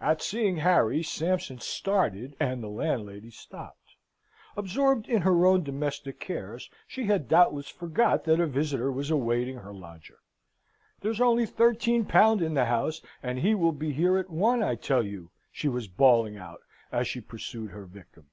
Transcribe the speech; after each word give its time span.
At 0.00 0.20
seeing 0.20 0.56
Harry, 0.56 1.00
Sampson 1.00 1.60
started, 1.60 2.34
and 2.40 2.60
the 2.60 2.66
landlady 2.66 3.30
stopped. 3.30 3.94
Absorbed 4.56 5.06
in 5.08 5.22
her 5.22 5.46
own 5.46 5.62
domestic 5.62 6.18
cares, 6.18 6.68
she 6.88 7.04
had 7.04 7.28
doubtless 7.28 7.68
forgot 7.68 8.24
that 8.24 8.40
a 8.40 8.48
visitor 8.48 8.90
was 8.90 9.12
awaiting 9.12 9.58
her 9.58 9.72
lodger. 9.72 10.18
"There's 11.02 11.20
only 11.20 11.46
thirteen 11.46 12.04
pound 12.04 12.42
in 12.42 12.54
the 12.54 12.64
house, 12.64 13.00
and 13.22 13.38
he 13.38 13.54
will 13.54 13.70
be 13.70 13.92
here 13.92 14.18
at 14.18 14.28
one, 14.28 14.60
I 14.60 14.74
tell 14.74 15.04
you!" 15.06 15.30
she 15.52 15.68
was 15.68 15.86
bawling 15.86 16.36
out, 16.36 16.62
as 16.90 17.06
she 17.06 17.20
pursued 17.20 17.70
her 17.70 17.84
victim. 17.86 18.26